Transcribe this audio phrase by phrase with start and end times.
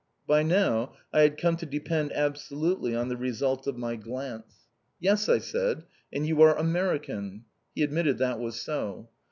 [0.25, 4.65] By now, I had come to depend absolutely on the result of my glance.
[4.99, 9.09] "Yes!" I said, "and you are American." He admitted that was so.